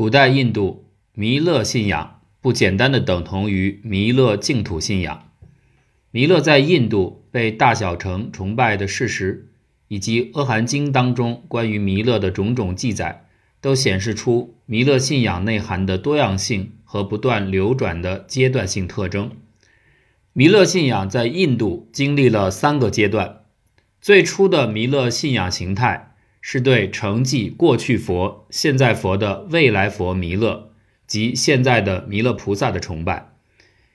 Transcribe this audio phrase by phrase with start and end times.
[0.00, 5.28] 古代印度弥勒信仰不简单的等同于弥勒净土信仰。
[6.10, 9.50] 弥勒在印度被大小乘崇拜的事实，
[9.88, 13.26] 以及《阿含经》当中关于弥勒的种种记载，
[13.60, 19.30] 都显示出弥勒信仰内涵的多样性和不断流转的阶段性特征。
[20.32, 23.42] 弥勒信仰在印度经历了三个阶段，
[24.00, 26.09] 最初的弥勒信仰形态。
[26.40, 30.72] 是对承继过去佛、现在佛的未来佛弥勒
[31.06, 33.32] 及现在的弥勒菩萨的崇拜，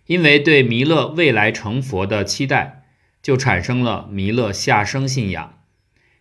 [0.05, 2.83] 因为对弥勒未来成佛的期待，
[3.23, 5.59] 就产生了弥勒下生信仰。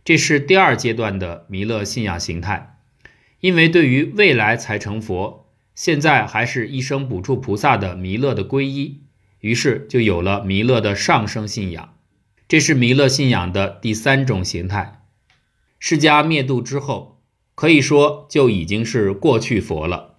[0.05, 2.79] 这是第二阶段的弥勒信仰形态，
[3.41, 9.03] 因为对于未来才成佛、现在还是一生补处菩萨的弥勒的皈依，
[9.41, 11.95] 于是就有了弥勒的上生信仰。
[12.47, 15.04] 这是弥勒信仰的第三种形态。
[15.87, 17.21] 释迦灭度之后，
[17.55, 20.15] 可以说就已经是过去佛了。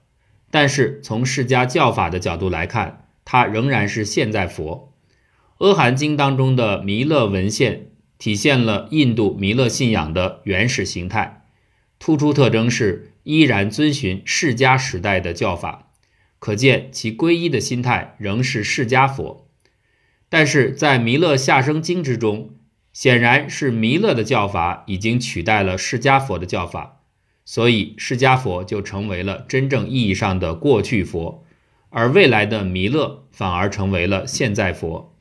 [0.52, 4.94] 但是从释迦教法的角度来看，他仍然是现在佛。
[5.58, 7.88] 阿含经当中的弥勒文献
[8.20, 11.48] 体现了印度弥勒信仰的原始形态，
[11.98, 15.88] 突出特征是依然遵循释迦时代的教法，
[16.38, 19.50] 可见其皈依的心态仍是释迦佛。
[20.30, 22.52] 但是在弥勒下生经之中。
[22.96, 27.02] 显然是弥勒的教法已经取代了释迦佛的教法，
[27.44, 31.44] 所以释迦佛就成为了真正意义上的过去佛，
[31.90, 35.14] 而未来的弥勒反而成为了现在佛。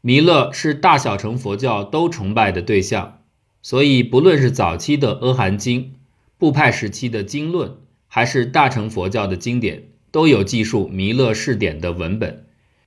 [0.00, 3.20] 弥勒是大小乘佛教都崇拜的对象，
[3.60, 5.92] 所以不论是早期的阿含经、
[6.38, 7.76] 部派时期的经论，
[8.08, 12.43] 还是大乘佛教的经典，都有记述弥勒事典的文本。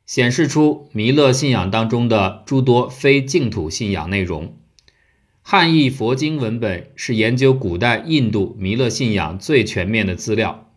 [0.07, 4.57] 显示出弥勒信仰当中的诸多非净土信仰内容。
[5.41, 10.71] 汉译佛经文本是研究古代印度弥勒信仰最全面的资料，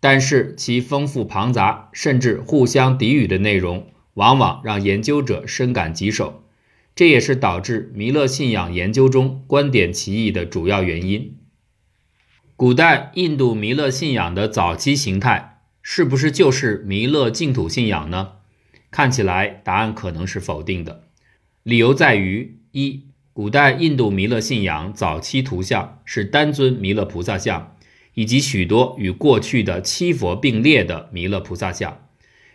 [0.00, 6.42] 但是其丰富庞杂，甚至互相抵语的内容，往往让研究者深感棘手。
[6.96, 11.36] 这也是导致弥勒信仰研究中观点歧义的主要原因。
[12.56, 18.32] 古代印度弥勒信仰的早期形态，是不是就是弥勒净土信仰呢？
[18.94, 21.02] 看起来答案可能是否定的，
[21.64, 27.74] 理由在于：一、古代印度弥勒信仰早期图像是单尊弥勒菩萨像，
[28.14, 32.06] 以及许多与过去的七佛并列的弥勒菩萨像，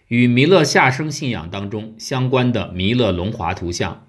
[0.08, 4.08] 与弥勒下生信仰当中相关的弥勒龙华图像，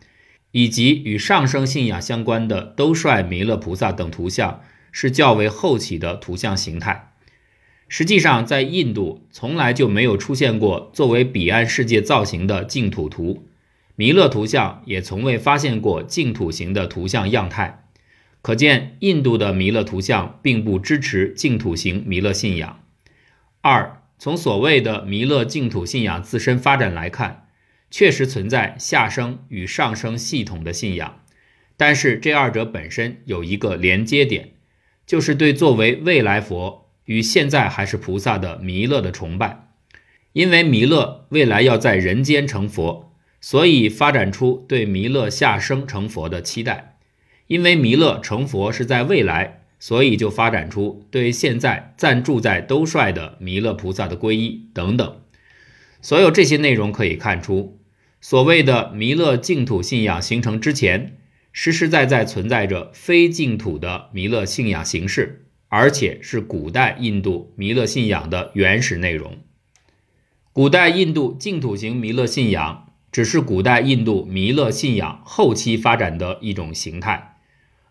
[0.52, 4.62] 以及与上生信仰相关的兜率弥勒菩萨等图像，
[4.92, 7.09] 是较为后起的图像形态。
[7.92, 13.48] 实际上，在印度从来就没有出现过作为彼岸世界造型的净土图，
[13.96, 17.88] 弥勒图像也从未发现过净土型的图像样态。
[18.42, 22.78] 可见，印度的弥勒图像并不支持净土型弥勒信仰。
[23.60, 27.48] 二，从所谓的弥勒净土信仰自身发展来看，
[27.90, 31.22] 确实存在下生与上生系统的信仰，
[31.76, 34.52] 但是这二者本身有一个连接点，
[35.04, 36.86] 就是对作为未来佛。
[37.10, 39.66] 与现在还是菩萨的弥勒的崇拜，
[40.32, 46.94] 因为弥勒未来要在人间成佛，所以发展出对弥勒下生成佛的期待；
[47.48, 55.16] 因为弥勒成佛是在未来，所以就发展出对现在暂住在兜率的弥勒菩萨的皈依等等。
[56.00, 57.80] 所有这些内容可以看出，
[58.20, 61.16] 所谓的弥勒净土信仰形成之前，
[61.50, 65.46] 实实在在存在着非净土的弥勒信仰形式。
[65.70, 69.38] 而且是古代印度弥勒信仰的原始内容。
[70.52, 77.36] 古代印度净土型弥勒信仰只是古代印度弥勒信仰后期发展的一种形态，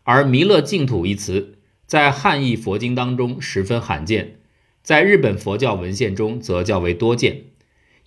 [0.03, 1.57] 而弥勒净土一词
[1.87, 4.39] 在汉译佛经当中十分罕见，
[4.83, 7.43] 在日本佛教文献中则较为多见。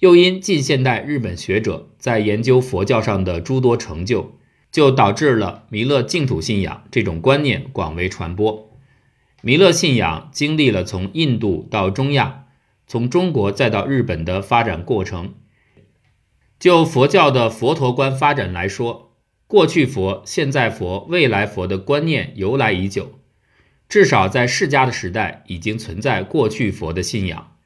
[0.01, 4.39] 又因近现代日本学者在研究佛教上的诸多成就，
[4.71, 8.72] 就导致了弥勒净土信仰这种观念广为传播。
[9.45, 12.45] 弥勒信仰经历了从印度到中亚，
[12.87, 15.35] 从中国再到日本的发展过程。
[16.61, 19.17] 就佛教的佛陀观发展来说，
[19.49, 23.19] 过去佛、现在佛、未来佛的观念由来已久，
[23.89, 27.57] 至少在释迦的时代已经存在过去佛的信仰。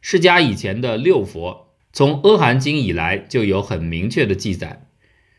[0.00, 4.88] 释迦以前的六佛，从阿含经以来就有很明确的记载。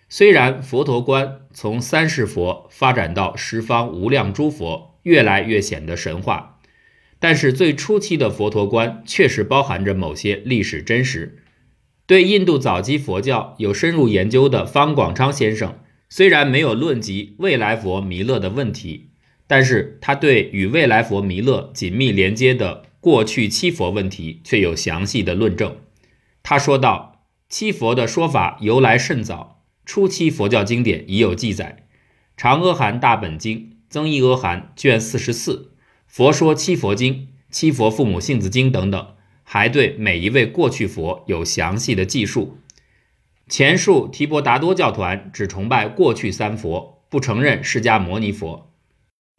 [0.08, 4.91] 虽然佛陀观从三世佛发展到十方无量诸佛。
[5.04, 6.60] 越来越显得神话，
[7.20, 11.40] 但是最初期的佛陀观确实包含着某些历史真实。
[12.08, 19.12] 对印度早期佛教有深入研究的方广昌先生，虽然没有论及未来佛弥勒的问题，
[19.48, 25.78] 但是他对与未来佛弥勒紧密连接的过去七佛问题却有详细的论证。
[26.44, 31.86] 他说道：“七佛的说法由来甚早，初期佛教经典已有记载，
[32.36, 33.58] 《长阿含大本经》
[33.92, 35.54] 《增益阿含》卷四十四，
[36.08, 37.14] 《佛说七佛经》
[37.52, 39.08] 《七佛父母性子经》等等，
[39.44, 42.58] 还对每一位过去佛有详细的记述。
[43.48, 48.74] 前述提婆达多教团只崇拜过去三佛，不承认释迦牟尼佛。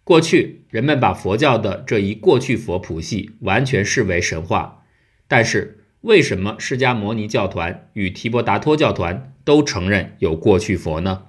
[0.05, 4.85] 过去人们把佛教的这一过去佛谱系完全视为神话，
[5.27, 11.27] 但是。”为什么释迦牟尼教团与提婆达多教团都承认有过去佛呢？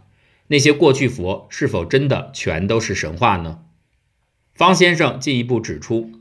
[0.48, 3.60] 那些过去佛是否真的全都是神话呢？
[4.54, 6.12] 方先生进一步指出，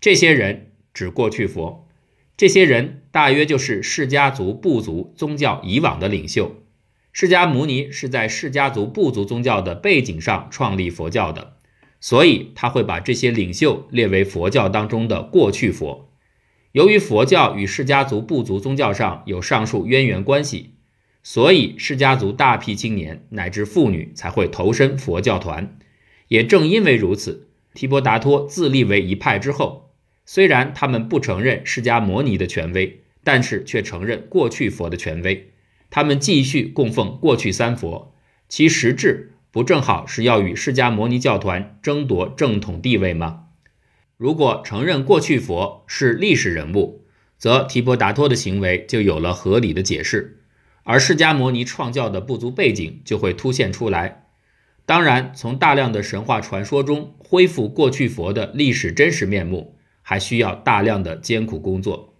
[0.00, 1.88] 这些人指过去佛，
[2.36, 6.56] 这些人大约就是释迦族部族宗教以往的领袖。
[7.12, 11.56] 释迦牟尼是在释迦族部族宗教的背景上创立佛教的，
[12.00, 16.10] 所以他会把这些领袖列为佛教当中的过去佛。
[16.72, 20.71] 由于佛教与释迦族部族宗教上有上述渊源关系，
[21.22, 25.78] 所以释迦族大批青年乃至妇女才会投身佛教团。
[26.28, 29.90] 也正因为如此，提婆达多自立为一派之后，
[30.24, 35.52] 虽然他们不承认释迦牟尼的权威，但是却承认过去佛的权威。
[35.90, 38.14] 他们继续供奉过去三佛，
[38.48, 43.44] 其实质不正好是要与释迦牟尼教团争夺正统地位吗？
[44.16, 47.04] 如果承认过去佛是历史人物，
[47.36, 50.41] 则提婆达多的行为就有了合理的解释，
[50.84, 54.26] 而释迦牟尼创教的不足背景就会凸显出来。
[54.84, 62.18] 当然，从大量的神话传说中恢复过去佛的历史真实面目，还需要大量的艰苦工作。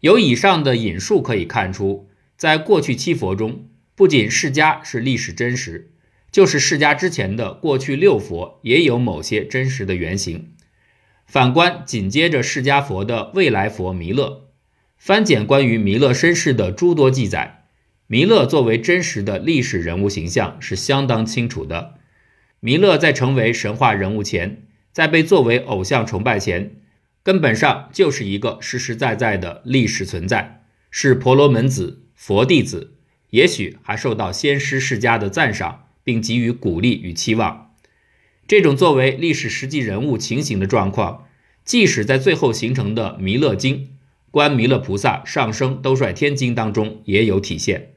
[0.00, 5.92] 由以上的引述可以看出，在过去七佛中，不仅释迦是历史真实，
[6.30, 10.52] 就是释迦之前的过去六佛也有某些真实的原型。
[11.26, 14.43] 反观紧接着释迦佛的未来佛弥勒，
[15.04, 17.66] 翻检关于弥勒身世的诸多记载，
[18.06, 21.96] 弥勒作为真实的历史人物形象是相当清楚的。
[22.60, 24.62] 弥勒在成为神话人物前，
[24.92, 26.76] 在被作为偶像崇拜前，
[27.22, 32.94] 根本上就是一个实实在在的历史存在，是婆罗门子、佛弟子，
[33.28, 37.74] 也许还受到先师世家的赞赏，并给予鼓励与期望。
[38.48, 41.26] 这种作为历史实际人物情形的状况，
[41.62, 43.76] 即使在最后形成的《弥勒经》
[44.34, 47.92] 《观弥勒菩萨上升兜率天经》当中也有体现。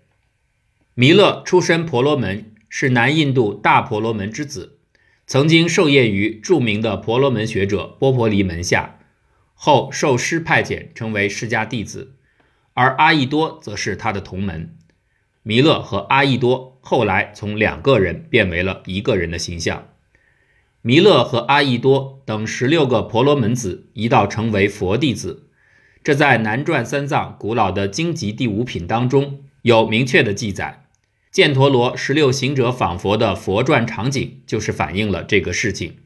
[0.94, 4.78] 弥勒出身婆罗门，是南印度大婆罗门之子，
[5.26, 9.00] 曾经受业于著名的婆罗门学者波婆离门下，
[9.56, 12.14] 后受师派遣成为释迦弟子，
[12.76, 14.78] 而阿逸多则是他的同门。
[15.42, 19.88] 弥勒和阿逸多后来从两个人变为了一个人的形象。
[20.84, 25.47] 弥勒和阿逸多等十六个婆罗门子一道成为佛弟子，
[26.08, 30.86] 这在南传三藏古老的经籍第五品当中有明确的记载。
[31.34, 35.98] 犍陀罗十六行者访佛的佛传场景就是反映了这个事情。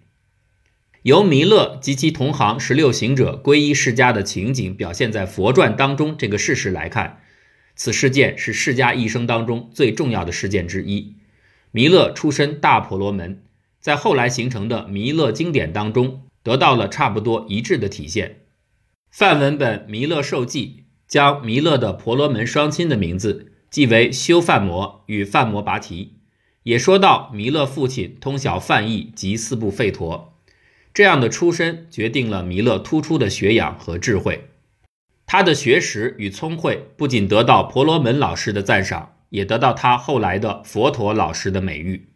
[1.04, 7.20] 由弥勒及其同行十六行者皈依释迦的情景表现在佛传当中这个事实来看，
[7.76, 11.14] 此事件是释迦一生当中最重要的事件之一。
[11.70, 13.44] 弥勒出身大婆罗门。
[13.80, 18.38] 在后来形成的弥勒经典当中，得到了差不多一致的体现。
[19.12, 26.14] 梵文本《弥勒受记》将弥勒的婆罗门双亲的名字记为修梵摩与梵摩拔提，
[26.64, 30.40] 也说到弥勒父亲通晓梵译及四部吠陀。
[30.94, 34.48] 这样的出身决定了弥勒突出的学养和智慧。
[35.26, 42.08] 他的学识与聪慧不仅得到婆罗门老师的赞赏，也得到他后来的佛陀老师的美誉。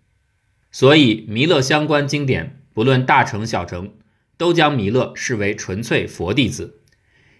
[0.71, 3.91] 所以，弥勒相关经典不论大成小成，
[4.37, 6.81] 都将弥勒视为纯粹佛弟子，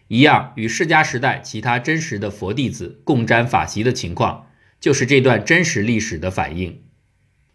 [0.08, 4.48] 一样与释迦时代其他真实的佛弟子共沾法席的情况，
[4.80, 6.82] 就是这段真实历史的反映。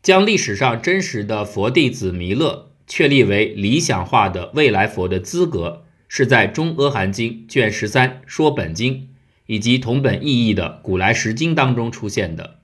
[0.02, 9.10] 将历史上真实的佛弟子弥勒确立为理想化的未来佛的资格，是在《中阿含经》卷十三说本经
[9.46, 12.60] 以及同本意义的《古来实经》当中出现的。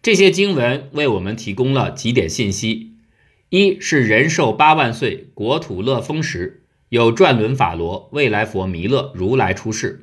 [0.00, 2.94] 这些经文为我们提供了几点信息：
[3.50, 6.59] 一是人寿八万岁，国土乐丰时，
[6.90, 10.02] 有转轮法罗未来佛弥勒如来出世；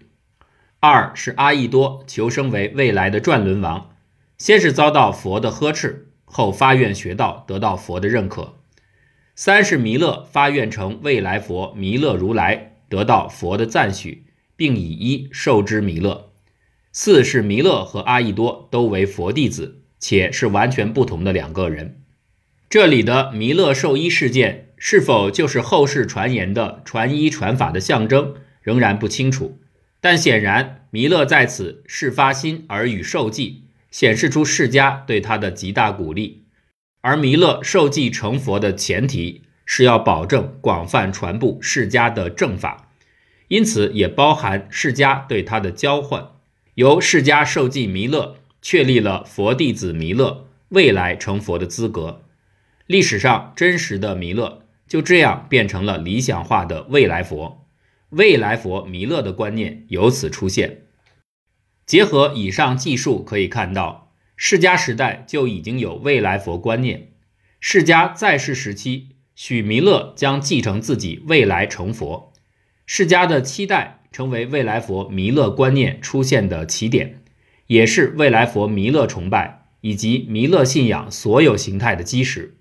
[0.79, 3.91] 二是阿逸多求生为未来的转轮王，
[4.37, 8.55] 先是遭到佛的呵斥，后发愿学道，得到佛的认可；
[9.35, 14.25] 三是弥勒发愿成未来佛弥勒如来，得到佛的赞许，
[14.55, 16.31] 并以一受之弥勒；
[16.91, 19.83] 四是弥勒和阿逸多都为佛弟子。
[19.99, 22.03] 且是完全不同的两个人。
[22.69, 29.59] 这里的弥勒受衣事件是否就是后世传言的传医传法的象征，仍然不清楚。
[29.99, 36.45] 但显然，弥勒在此事发心而与受记，显示出释迦对他的极大鼓励。
[37.01, 42.91] 而弥勒受记成佛的前提是要保证广泛传布释迦的正法，
[43.47, 46.29] 因此也包含释迦对他的交换。
[46.75, 52.21] 由释迦受记弥勒，确立了佛弟子弥勒未来成佛的资格。
[52.85, 57.67] 历史上真实的弥勒就这样变成了理想化的未来佛，
[58.09, 60.83] 未来佛弥勒的观念由此出现。
[61.85, 67.11] 结合以上技术可以看到，释迦时代就已经有未来佛观念。
[67.59, 72.33] 释迦在世时期，许弥勒将继承自己未来成佛。
[72.85, 77.23] 释迦的期待成为未来佛弥勒观念出现的起点，
[77.67, 82.56] 也是未来佛弥勒崇拜以及弥勒信仰所有形态的基石。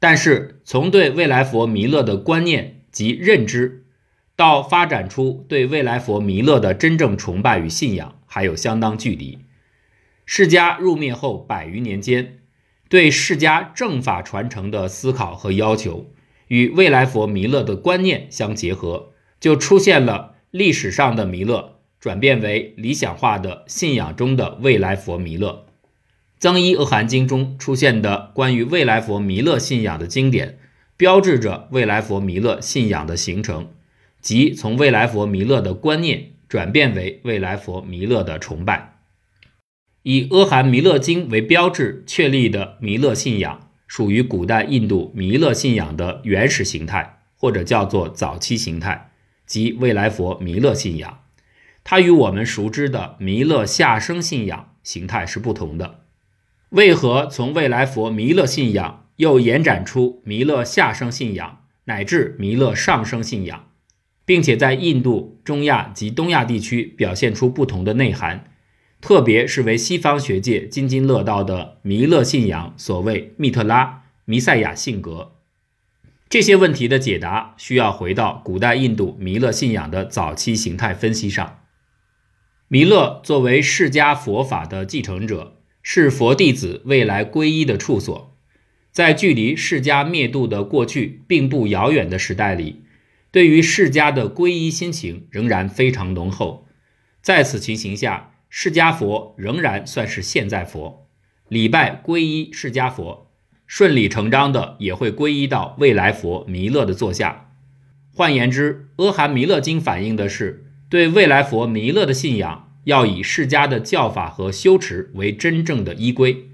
[0.00, 3.84] 但是，从对未来佛弥勒的观念及认知，
[4.34, 9.40] 到发展出对未来佛弥勒的真正崇拜与信仰，还有相当距离。
[10.24, 12.38] 释迦入灭后百余年间，
[12.88, 16.06] 对释迦正法传承的思考和要求，
[16.48, 25.66] 与未来佛弥勒的观念相结合，就出现了历史上的弥勒转变为理想化的信仰中的未来佛弥勒。
[26.40, 30.58] 增一阿含经中出现的关于未来佛弥勒信仰的经典，
[30.96, 33.68] 标志着未来佛弥勒信仰的形成，
[34.22, 38.96] 即从未来佛弥勒的观念转变为未来佛弥勒的崇拜。
[40.02, 49.10] 以阿含弥勒经为标志确立的弥勒信仰，属于古代印度弥勒信仰的原始形态，或者叫做早期形态，
[49.44, 51.18] 即未来佛弥勒信仰。
[51.84, 56.00] 它与我们熟知的弥勒下生信仰形态是不同的。
[56.70, 63.70] 为何从未来佛弥勒信仰又延展出弥勒下生信仰，乃至弥勒上生信仰，
[64.24, 68.52] 并且在印度、中亚及东亚地区表现出不同的内涵，
[69.00, 75.32] 特别是为西方学界津津乐道的弥勒信仰所谓密特拉、弥赛亚性格？
[76.28, 81.58] 这些问题的解答需要回到古代印度弥勒信仰的早期形态分析上。
[82.68, 85.56] 弥勒作为释迦佛法的继承者。
[85.82, 88.36] 是佛弟子未来皈依的处所，
[88.90, 92.82] 在距离释迦灭度的过去并不遥远的时代里，
[93.30, 96.66] 对于释迦的皈依心情仍然非常浓厚。
[97.22, 101.06] 在此情形下，释迦佛仍然算是现在佛，
[101.48, 103.30] 礼拜皈依释迦佛，
[103.66, 107.52] 顺理成章的也会皈依到未来佛弥勒的座下。
[108.12, 112.69] 换言之，《阿含弥勒经》反映的是对未来佛弥勒的信仰。
[112.90, 116.48] 要以释迦的教法和修持为真正的依归，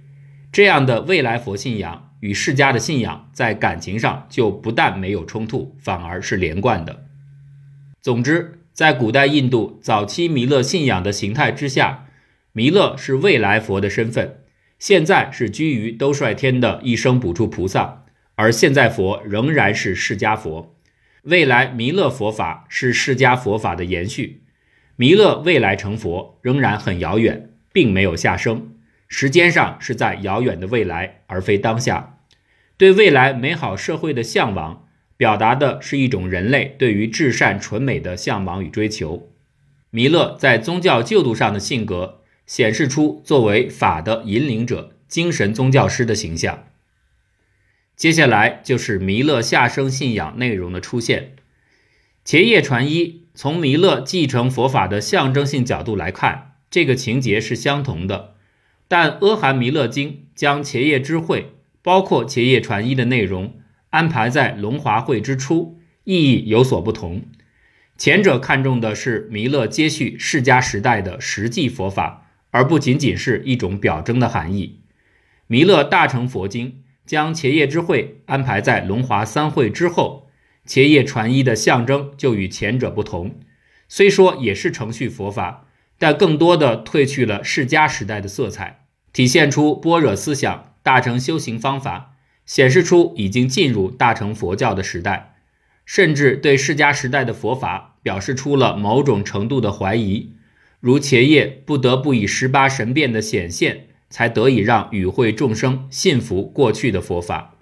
[0.53, 7.07] 这样的未来佛信仰与释迦的信仰在感情上就不但没有冲突，反而是连贯的。
[8.03, 12.09] 总之，在古代印度早期弥勒信仰的形态之下，
[12.53, 14.41] 弥勒是未来佛的身份，
[14.79, 20.77] 现在是居于兜率天的一生补处菩萨，而现在佛仍然是释迦佛，
[21.23, 24.43] 未来弥勒佛法是释迦佛法的延续。
[24.99, 28.75] 弥勒未来成佛仍然很遥远，并没有下生，
[29.09, 32.19] 时间上是在遥远的未来，而非当下。
[32.79, 34.89] 对未来美好社会的向往，
[35.19, 39.31] 表达的是一种人类对于至善纯美的向往与追求。
[39.91, 46.65] 弥勒在宗教救度上的性格，显示出作为法的引领者、精神宗教师的形象。
[47.95, 51.37] 接下来就是弥勒下生信仰内容的出现，
[52.25, 53.26] 前夜传一。
[53.37, 58.33] 从弥勒继承佛法的象征性角度来看，这个情节是相同的，
[58.89, 61.53] 但《阿含弥勒经》将伽叶之会，
[61.83, 63.59] 包括伽叶传一的内容
[63.91, 67.25] 安排在龙华会之初，意义有所不同。
[67.99, 74.81] 前者看重的是弥勒接续释迦时代的实际佛法，而不仅仅是一种表征的含义。
[75.47, 76.69] 《弥勒大乘佛经》
[77.05, 80.26] 将伽叶之会安排在龙华三会之后。
[80.67, 83.39] 伽叶传一的象征就与前者不同，
[83.89, 95.37] 虽说也是程序佛法，但更多的褪去了释迦时代的色彩，体现出般若思想、大乘修行方法，显示出已经进入大乘佛教的时代，
[95.85, 100.33] 甚至对释迦时代的佛法表示出了某种程度的怀疑，
[100.81, 107.55] 如伽叶不得不以十八神变的显现，才得以让与会众生信服过去的佛法。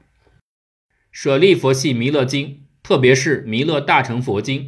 [1.13, 2.64] 舍利佛系弥勒经。
[2.85, 4.61] 特别是《弥勒大乘佛经》，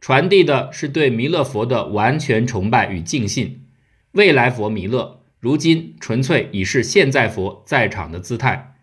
[0.00, 3.64] 传递的是对弥勒佛的完全崇拜与敬信。
[4.10, 8.74] 未来佛弥勒，如今纯粹已是现在佛在场的姿态。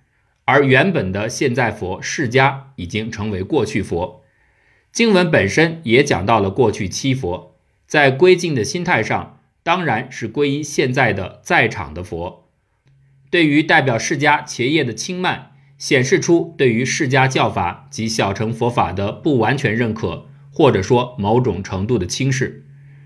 [0.46, 4.24] 而原本的现在佛释迦已经成为过去佛。
[4.94, 12.50] 经文本身也讲到了过去七佛，在归敬的心态上，当然是归依现在的在场的佛。
[13.30, 22.66] 对于代表释迦前业的轻慢，显示出对于释迦教法及小乘佛法的不完全认可，或者说某种程度的轻视，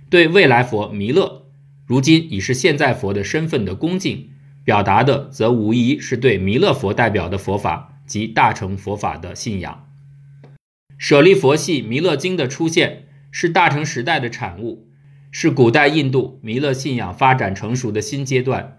[0.10, 1.48] 对未来佛弥勒，
[1.86, 4.30] 如今已是现在佛的身份的恭敬，
[4.64, 9.88] 表达的则无疑是对弥勒佛代表的佛法及大乘佛法的信仰。
[10.98, 14.88] 舍利佛系弥勒经的出现是大乘时代的产物，
[15.32, 18.78] 是古代印度弥勒信仰发展成熟的新阶段，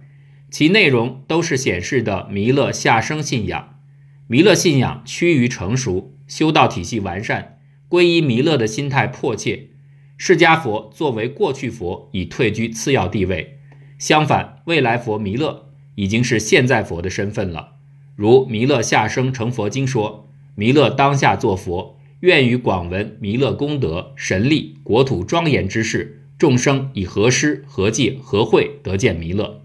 [0.50, 3.80] 其内容都是显示的弥勒下生信仰。
[4.26, 9.68] 弥勒信仰趋于成熟，修道体系完善，皈依弥勒的心态迫切。
[10.16, 13.58] 释迦佛作为过去佛，已退居次要地位。
[13.98, 17.76] 相反，未来佛弥勒已经是现在佛的身份了。
[18.16, 29.62] 如《弥勒下生成佛经》说：“弥勒当下作佛。”愿与广闻弥勒功德神力国土庄严之事，众生以何师何戒何会得见弥勒？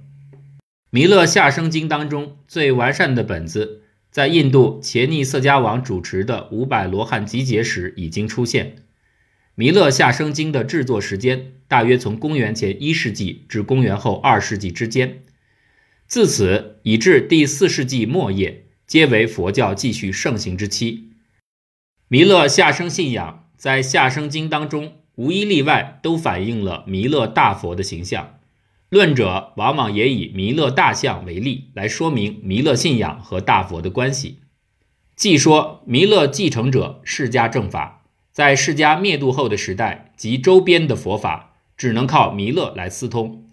[0.90, 8.78] 弥勒下生经当中最完善的本子，在印度伽尼色迦王主持的五百罗汉集结时已经出现。
[9.56, 15.24] 弥勒下生经的制作时间大约从公元前一世纪至公元后二世纪之间，
[16.08, 21.10] 自此以至第四世纪末叶，皆为佛教继续盛行之期。
[22.08, 28.37] 弥勒下生信仰在下生经当中无一例外都反映了弥勒大佛的形象，
[28.90, 34.40] 论者往往也以弥勒大象为例来说明弥勒信仰和大佛的关系。
[35.16, 43.50] 既说弥勒继承者释迦正法，在释迦灭度后的时代及周边的佛法只能靠弥勒来私通。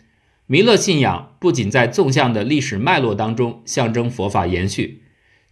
[0.46, 5.02] 弥勒信仰不仅在纵向的历史脉络当中象征佛法延续。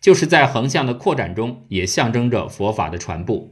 [0.00, 3.48] 就是在横向的扩展中，也象征着佛法的传播。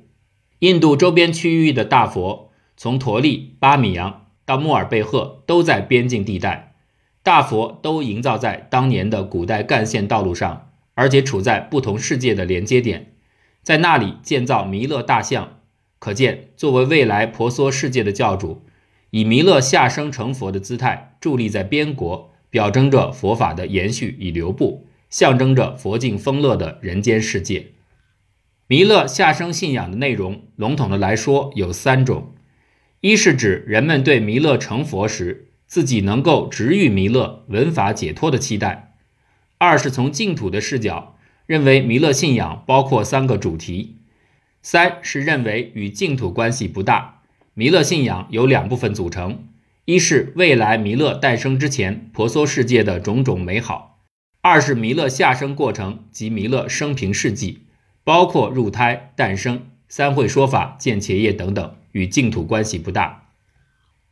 [0.58, 6.74] 印度周边区域的大佛，从陀利、巴米扬到穆尔贝赫，都在边境地带。
[7.22, 13.12] 大佛都营造在当年的古代干线道路上，而且处在不同世界的连接点，
[13.62, 15.60] 在那里建造弥勒大像。
[16.00, 18.62] 可见，作为未来婆娑世界的教主，
[19.10, 24.88] 以弥勒下生成佛的姿态伫立在边国，表征着佛法的延续与流布。
[25.08, 27.68] 象征着佛境丰乐的人间世界。
[28.66, 32.34] 弥勒下生信仰的内容，笼统的来说有三种：
[33.02, 38.92] 一是指人们对弥勒成佛时自己能够直遇弥勒、闻法解脱的期待；
[39.56, 43.96] 二是从净土的视角认为弥勒信仰包括三个主题；
[44.60, 47.22] 三是认为与净土关系不大，
[47.54, 49.48] 弥勒信仰由两部分组成：
[49.86, 54.02] 一是未来弥勒诞生之前婆娑世界的种种美好。
[54.42, 57.60] 二是弥勒下生过程及弥勒生平事迹，
[58.04, 63.28] 包括入胎、诞生、三会说法、见伽业等等，与净土关系不大。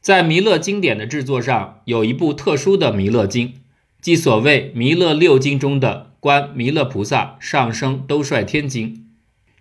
[0.00, 3.54] 在弥勒经典的制作上，有一部特殊的弥勒经，
[4.00, 8.94] 即所谓弥勒六经中的《观弥勒菩萨上升兜率天经》，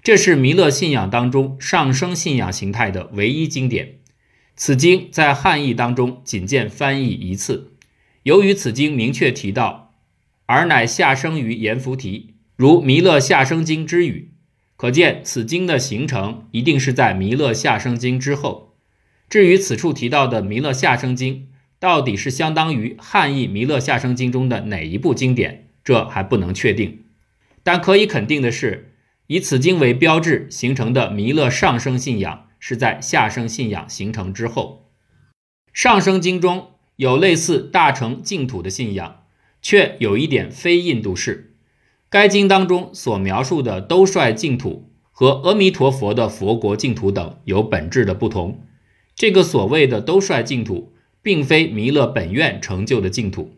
[0.04, 3.96] 这是弥勒信仰当中上升信仰形态的唯一经典。
[4.56, 7.74] 此经在汉译当中仅见翻译一次，
[8.24, 9.86] 由于此经明确提到。
[10.48, 14.32] 尔乃下生于阎浮提，如《弥勒下生经》之语，
[14.78, 18.78] 可见此经的形成一定是在《弥勒下生经》之后。
[19.28, 21.36] 至于此处提到的《弥勒下生经》，
[21.80, 27.04] 到底是相当于汉译《弥勒下生经》中的哪一部经典，这还不能确定。
[27.64, 28.94] 但可以肯定的是，
[29.28, 34.92] 以此经为标志形成的弥勒上生信仰，是在下生信仰形成之后。
[35.74, 39.24] 上生经中有类似大乘净土的信仰。
[39.60, 41.56] 却有一点非印度式，
[42.10, 48.64] 该经当中所描述的兜率净土和阿弥陀佛的佛国净土等有本质的不同。
[49.16, 53.58] 这个所谓的兜率净土，并非弥勒本愿成就的净土。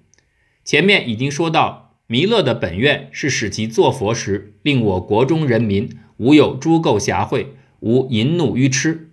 [0.63, 7.47] 前面已经说到，弥勒的本愿是使其作佛时，令我国中人民无有诸垢瑕秽，
[7.81, 9.12] 无淫怒愚痴。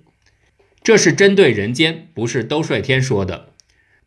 [0.83, 3.51] 这是针对人间，不是兜率天说的。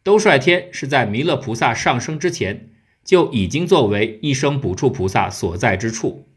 [0.01, 2.69] 兜率天是在弥勒菩萨上升之前。
[3.03, 6.27] 就已经作为一生补处菩萨所在之处。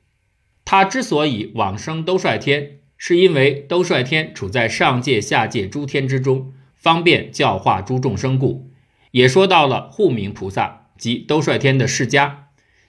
[0.64, 8.70] 他之所以往生兜率天，是因为兜率天处在上界、下界诸天之中，方便教化诸众生故。
[9.11, 12.35] 也说到了护明菩萨及兜率天的释迦，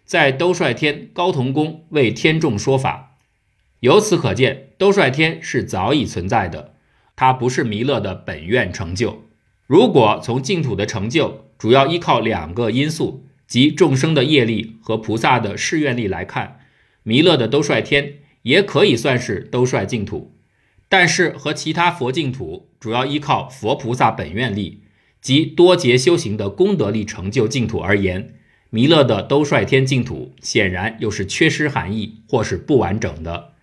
[0.05, 3.17] 在兜率天高童宫为天众说法。
[3.81, 6.75] 由此可见，兜率天是早已存在的，
[7.17, 9.23] 它不是弥勒的本愿成就。
[9.67, 13.25] 如果从净土的成就主要依靠两个因素。
[13.47, 16.60] 及众生的业力和菩萨的誓愿力来看，
[17.03, 20.36] 弥勒的兜率天也可以算是兜率净土。
[20.89, 24.84] 但是和其他佛净土主要依靠佛菩萨本愿力
[25.21, 28.36] 及多劫修行的功德力成就净土而言，
[28.69, 33.53] 弥勒的兜率天净土显然又是缺失含义或是不完整的。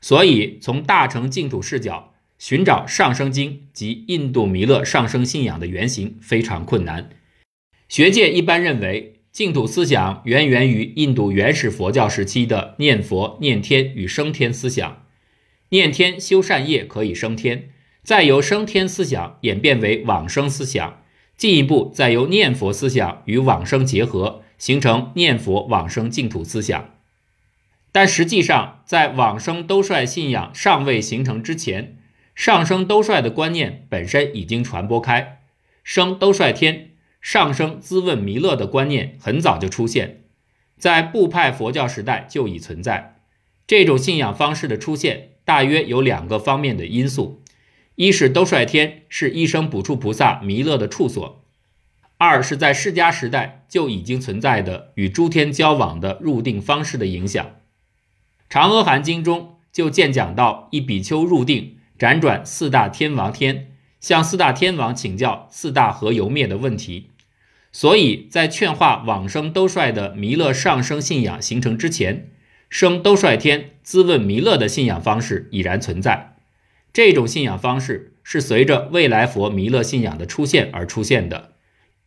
[0.00, 7.10] 所以从大乘净土视角寻找上升经及印度弥勒上升信仰的原型非常困难。
[7.88, 15.04] 学界一般认为，净土思想源源于印度原始佛教时期的念佛、念天与升天思想。
[15.68, 17.68] 念天修善业可以升天，
[18.02, 21.02] 再由升天思想演变为往生思想，
[21.36, 26.94] 进一步再由念佛思想与往生结合，形成念佛往生净土思想。
[27.92, 31.98] 但实际上，在往生兜率信仰尚未形成之前，
[32.34, 35.40] 上升兜率的观念本身已经传播开，
[35.84, 36.85] 升兜率天、
[37.26, 40.22] 上升资问弥勒的观念很早就出现，
[40.78, 43.16] 在部派佛教时代就已存在。
[43.66, 45.30] 这种信仰方式的出现。
[45.44, 47.42] 大约有两个方面的因素：
[47.96, 51.42] 一是兜率天是一生补处菩萨弥勒的处所；
[52.16, 57.44] 二是在释迦时代就已经存在的与诸天交往的入定方式的影响。
[58.48, 67.10] 《长阿含经》中就见讲到一比丘入定，辗转四大天王天，向四大天王请教四大何由灭的问题。
[67.76, 72.30] 所以在劝化往生兜率的弥勒上升信仰形成之前。
[72.70, 76.36] 生兜率天咨问弥勒的信仰方式已然存在，
[76.94, 81.52] 这种信仰方式是随着未来佛弥勒信仰的出现而出现的。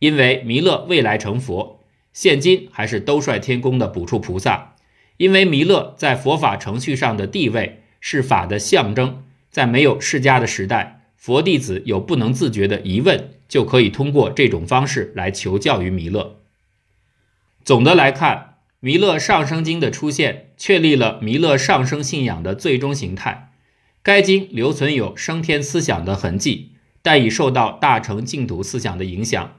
[0.00, 4.74] 因为弥勒未来成佛，现今还是兜率天宫的补处菩萨。
[5.18, 16.38] 因为弥勒在佛法程序上的地位是法的象征，在没有释迦的时代，佛弟子有不能自觉的疑问，就可以通过这种方式来求教于弥勒。
[17.62, 18.46] 总的来看。
[18.82, 23.52] 弥勒上升经的出现，确立了弥勒上升信仰的最终形态。
[24.02, 26.70] 该经留存有升天思想的痕迹，
[27.02, 29.58] 但已受到大乘净土思想的影响，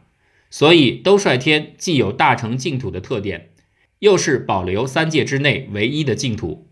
[0.49, 3.51] 所以兜率天既有大乘净土的特点，
[3.99, 6.67] 又是保留三界之内唯一的净土。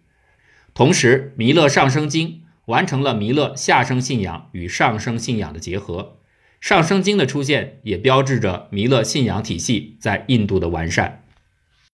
[0.74, 6.19] 同时，弥勒上升经完成了弥勒下生信仰与上升信仰的结合。
[6.60, 11.24] 上升经的出现，也标志着弥勒信仰体系在印度的完善。